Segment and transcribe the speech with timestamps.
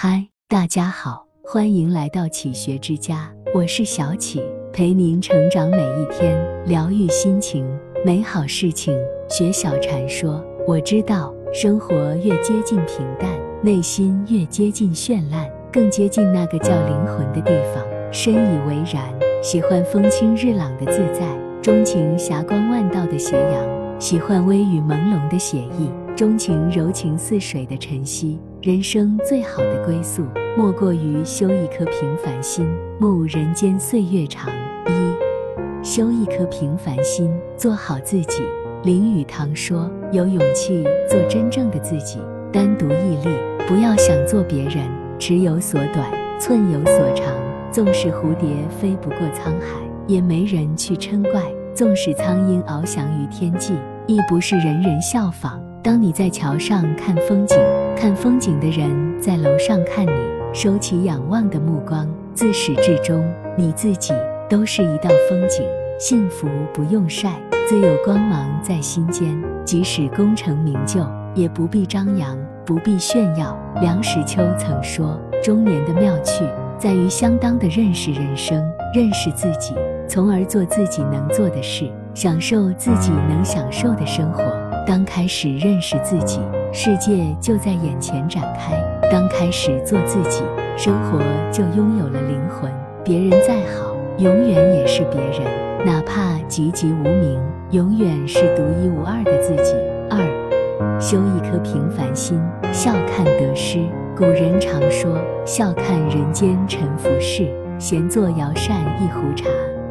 [0.00, 4.40] 嗨，大家好，欢迎来到启学之家，我是小启，
[4.72, 7.66] 陪您成长每一天，疗愈心情，
[8.04, 8.96] 美好事情。
[9.28, 13.28] 学小禅说，我知道，生活越接近平淡，
[13.60, 17.84] 内心越接近绚烂，更接近那个叫灵魂的地方。
[18.12, 19.12] 深以为然。
[19.42, 21.26] 喜欢风清日朗的自在，
[21.60, 28.38] 钟情霞光万道的斜阳，喜欢微雨朦胧的写意，钟情柔情似水的晨曦。
[28.60, 32.68] 人生最好的归宿，莫过于修一颗平凡心，
[32.98, 34.50] 慕人间岁月长。
[34.86, 38.42] 一，修一颗平凡心，做好自己。
[38.82, 42.18] 林语堂说：“有勇气做真正的自己，
[42.52, 43.30] 单独屹立，
[43.68, 44.84] 不要想做别人。
[45.20, 47.32] 尺有所短，寸有所长。
[47.70, 48.48] 纵使蝴蝶
[48.80, 53.74] 飞不过沧海，也没人去嗔怪；纵使苍鹰翱翔于天际，
[54.08, 55.62] 亦不是人人效仿。
[55.82, 57.58] 当你在桥上看风景。”
[57.98, 60.12] 看风景的人在楼上看你，
[60.52, 64.14] 收起仰望的目光，自始至终，你自己
[64.48, 65.66] 都是一道风景。
[65.98, 69.36] 幸福不用晒，自有光芒在心间。
[69.64, 71.04] 即使功成名就，
[71.34, 73.58] 也不必张扬，不必炫耀。
[73.82, 76.44] 梁实秋曾说：“中年的妙趣
[76.78, 79.74] 在于相当的认识人生，认识自己，
[80.08, 84.67] 从而做自己能做的事，享受自己能享受的生活。
[84.88, 86.40] 当开始认识自己。”
[86.72, 88.72] 世界就在眼前展开。
[89.10, 90.42] 当开始做自己，
[90.76, 91.18] 生活
[91.52, 92.72] 就拥有了灵魂。
[93.04, 95.46] 别人再好，永远也是别人；
[95.84, 99.74] 哪怕籍籍无名，永远是独一无二的自己。
[100.10, 102.38] 二，修一颗平凡心，
[102.72, 103.78] 笑看得失。
[104.14, 109.46] 古人常说：“笑看人间沉浮事，闲坐摇扇一壶茶。”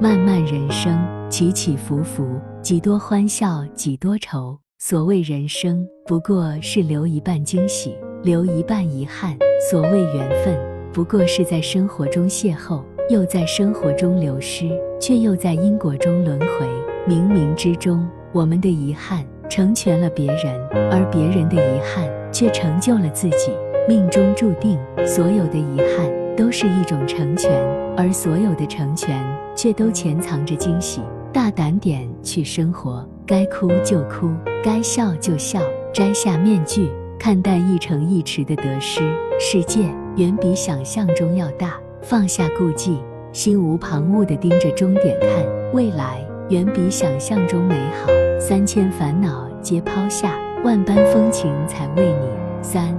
[0.00, 0.98] 漫漫人生，
[1.28, 4.58] 起起伏伏，几多欢笑，几多愁。
[4.84, 9.36] 所谓人生，不过是留一半惊喜，留一半遗憾；
[9.70, 10.58] 所谓缘分，
[10.92, 14.68] 不过是在生活中邂逅，又在生活中流失，
[15.00, 16.66] 却又在因果中轮回。
[17.06, 20.52] 冥冥之中，我们的遗憾成全了别人，
[20.90, 23.52] 而别人的遗憾却成就了自己。
[23.88, 24.76] 命中注定，
[25.06, 27.52] 所有的遗憾都是一种成全，
[27.96, 29.24] 而所有的成全
[29.54, 31.00] 却都潜藏着惊喜。
[31.32, 34.30] 大胆点去生活，该哭就哭，
[34.64, 35.60] 该笑就笑，
[35.92, 39.00] 摘下面具，看淡一城一池的得失。
[39.38, 39.84] 世界
[40.16, 42.98] 远比想象中要大，放下顾忌，
[43.32, 46.18] 心无旁骛地盯着终点看，未来
[46.48, 48.08] 远比想象中美好。
[48.40, 52.28] 三千烦恼皆抛下，万般风情才为你。
[52.60, 52.92] 三，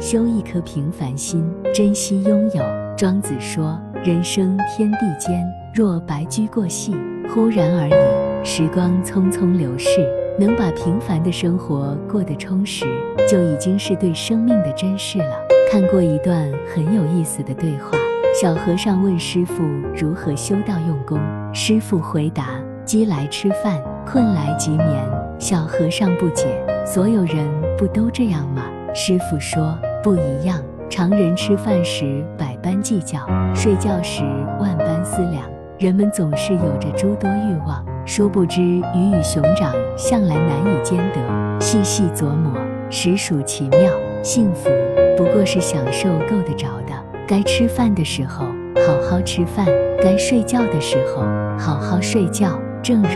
[0.00, 2.62] 修一颗平凡心，珍惜拥有。
[2.96, 6.96] 庄子说：“人生天地间，若白驹过隙。”
[7.34, 10.00] 忽然而已，时光匆匆流逝，
[10.36, 12.84] 能把平凡的生活过得充实，
[13.28, 15.36] 就已经是对生命的珍视了。
[15.70, 17.96] 看过一段很有意思的对话：
[18.40, 19.62] 小和尚问师傅
[19.94, 21.20] 如何修道用功，
[21.54, 22.48] 师傅回答：
[22.84, 25.08] 饥来吃饭，困来即眠。
[25.38, 26.46] 小和尚不解：
[26.84, 27.48] 所有人
[27.78, 28.64] 不都这样吗？
[28.92, 30.60] 师傅说：不一样，
[30.90, 33.20] 常人吃饭时百般计较，
[33.54, 34.24] 睡觉时
[34.58, 35.44] 万般思量。
[35.78, 41.60] 人们总是有着诸多欲望，殊不知鱼与熊掌向来难以兼得。
[41.60, 42.52] 细细琢磨，
[42.90, 43.90] 实属奇妙。
[44.22, 44.68] 幸福
[45.16, 46.92] 不过是享受够得着的。
[47.26, 48.46] 该吃饭的时候
[48.84, 49.66] 好好吃饭，
[50.02, 51.22] 该睡觉的时候
[51.58, 52.58] 好好睡觉。
[52.82, 53.08] 正如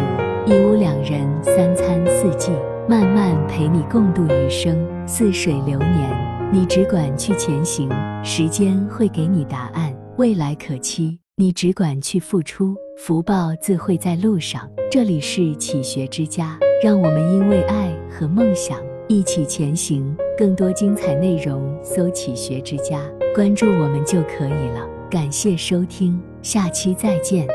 [0.47, 2.53] 一屋两人，三餐四季，
[2.89, 4.77] 慢慢陪你共度余生。
[5.07, 7.91] 似水流年，你只管去前行，
[8.23, 9.93] 时间会给你答案。
[10.17, 11.19] 未来可期。
[11.39, 14.67] 你只管去付出，福报自会在路上。
[14.91, 20.17] 这里是启学之家，让我们因为爱和梦想一起前行。
[20.39, 23.03] 更多精彩内容，搜“启学之家”，
[23.37, 24.89] 关注我们就可以了。
[25.11, 27.47] 感谢收听，下期再见。